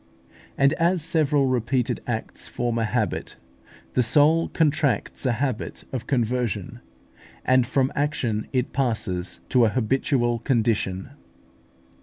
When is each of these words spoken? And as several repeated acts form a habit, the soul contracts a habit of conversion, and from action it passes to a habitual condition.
And 0.57 0.73
as 0.79 1.03
several 1.03 1.45
repeated 1.45 2.01
acts 2.07 2.47
form 2.47 2.79
a 2.79 2.85
habit, 2.85 3.35
the 3.93 4.01
soul 4.01 4.47
contracts 4.49 5.27
a 5.27 5.33
habit 5.33 5.83
of 5.93 6.07
conversion, 6.07 6.79
and 7.45 7.67
from 7.67 7.91
action 7.95 8.47
it 8.51 8.73
passes 8.73 9.41
to 9.49 9.63
a 9.63 9.69
habitual 9.69 10.39
condition. 10.39 11.11